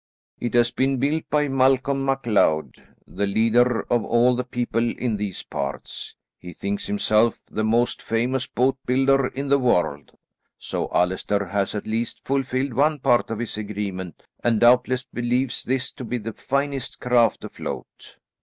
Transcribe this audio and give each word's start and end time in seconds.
It 0.39 0.55
has 0.55 0.71
been 0.71 0.97
built 0.97 1.25
by 1.29 1.47
Malcolm 1.47 2.03
MacLeod, 2.03 2.87
the 3.05 3.27
leader 3.27 3.81
of 3.83 4.03
all 4.03 4.35
the 4.35 4.43
people 4.43 4.89
in 4.93 5.15
these 5.17 5.43
parts. 5.43 6.15
He 6.39 6.53
thinks 6.53 6.87
himself 6.87 7.39
the 7.45 7.63
most 7.63 8.01
famous 8.01 8.47
boat 8.47 8.79
builder 8.87 9.27
in 9.27 9.49
the 9.49 9.59
world, 9.59 10.17
so 10.57 10.87
Allaster 10.87 11.49
has 11.51 11.75
at 11.75 11.85
least 11.85 12.25
fulfilled 12.25 12.73
one 12.73 12.97
part 12.97 13.29
of 13.29 13.37
his 13.37 13.59
agreement, 13.59 14.23
and 14.43 14.59
doubtless 14.59 15.03
believes 15.03 15.63
this 15.65 15.91
to 15.91 16.03
be 16.03 16.17
the 16.17 16.33
finest 16.33 16.99
craft 16.99 17.43
afloat." 17.43 18.17